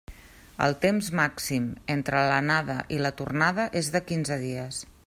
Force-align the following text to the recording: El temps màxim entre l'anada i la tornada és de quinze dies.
El 0.67 0.75
temps 0.85 1.09
màxim 1.19 1.67
entre 1.97 2.25
l'anada 2.33 2.79
i 2.97 3.01
la 3.09 3.13
tornada 3.21 3.69
és 3.85 3.93
de 3.99 4.05
quinze 4.11 4.45
dies. 4.49 4.83